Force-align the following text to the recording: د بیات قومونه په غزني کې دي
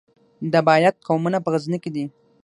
د 0.53 0.53
بیات 0.67 0.95
قومونه 1.07 1.37
په 1.41 1.49
غزني 1.53 1.79
کې 1.83 1.89
دي 1.95 2.05